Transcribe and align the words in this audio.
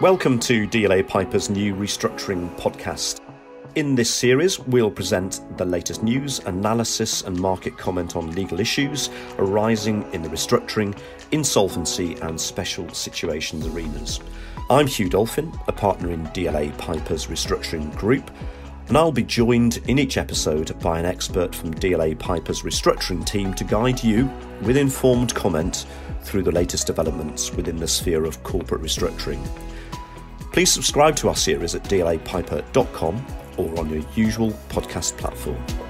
Welcome 0.00 0.38
to 0.40 0.68
DLA 0.68 1.08
Piper's 1.08 1.50
new 1.50 1.74
restructuring 1.74 2.56
podcast. 2.56 3.18
In 3.74 3.96
this 3.96 4.08
series, 4.08 4.60
we'll 4.60 4.92
present 4.92 5.40
the 5.58 5.64
latest 5.64 6.04
news, 6.04 6.38
analysis, 6.46 7.22
and 7.22 7.36
market 7.36 7.76
comment 7.76 8.14
on 8.14 8.30
legal 8.30 8.60
issues 8.60 9.10
arising 9.38 10.08
in 10.12 10.22
the 10.22 10.28
restructuring, 10.28 10.96
insolvency, 11.32 12.14
and 12.20 12.40
special 12.40 12.88
situations 12.90 13.66
arenas. 13.66 14.20
I'm 14.70 14.86
Hugh 14.86 15.08
Dolphin, 15.08 15.52
a 15.66 15.72
partner 15.72 16.12
in 16.12 16.24
DLA 16.28 16.78
Piper's 16.78 17.26
restructuring 17.26 17.92
group, 17.96 18.30
and 18.86 18.96
I'll 18.96 19.10
be 19.10 19.24
joined 19.24 19.78
in 19.88 19.98
each 19.98 20.16
episode 20.16 20.78
by 20.78 21.00
an 21.00 21.06
expert 21.06 21.56
from 21.56 21.74
DLA 21.74 22.16
Piper's 22.16 22.62
restructuring 22.62 23.26
team 23.26 23.52
to 23.54 23.64
guide 23.64 24.04
you 24.04 24.30
with 24.62 24.76
informed 24.76 25.34
comment 25.34 25.86
through 26.22 26.44
the 26.44 26.52
latest 26.52 26.86
developments 26.86 27.52
within 27.52 27.78
the 27.78 27.88
sphere 27.88 28.24
of 28.24 28.40
corporate 28.44 28.82
restructuring. 28.82 29.44
Please 30.52 30.72
subscribe 30.72 31.16
to 31.16 31.28
our 31.28 31.36
series 31.36 31.74
at 31.74 31.84
dlapiper.com 31.84 33.26
or 33.56 33.78
on 33.78 33.90
your 33.90 34.02
usual 34.14 34.50
podcast 34.68 35.16
platform. 35.18 35.87